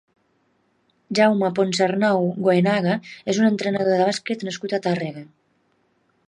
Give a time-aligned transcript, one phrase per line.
[1.19, 2.95] Jaume Ponsarnau Goenaga
[3.35, 5.25] és un entrenador de bàsquet nascut a Tàrrega.